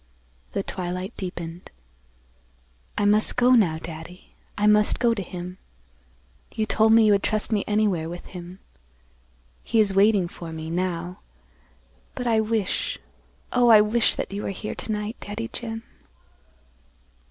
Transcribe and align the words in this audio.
The 0.53 0.63
twilight 0.63 1.15
deepened, 1.15 1.69
"I 2.97 3.05
must 3.05 3.35
go 3.37 3.51
now, 3.51 3.77
Daddy; 3.77 4.33
I 4.57 4.65
must 4.65 4.97
go 4.99 5.13
to 5.13 5.21
him. 5.21 5.59
You 6.55 6.65
told 6.65 6.91
me 6.91 7.05
you 7.05 7.11
would 7.11 7.21
trust 7.21 7.51
me 7.51 7.63
anywhere 7.67 8.09
with 8.09 8.25
him. 8.25 8.57
He 9.61 9.79
is 9.79 9.93
waiting 9.93 10.27
for 10.27 10.51
me, 10.51 10.71
now; 10.71 11.19
but 12.15 12.25
I 12.25 12.41
wish—oh, 12.41 13.67
I 13.69 13.81
wish 13.81 14.15
that 14.15 14.31
you 14.31 14.41
were 14.41 14.49
here 14.49 14.73
to 14.73 14.91
night, 14.91 15.17
Daddy 15.19 15.49
Jim!" 15.49 15.83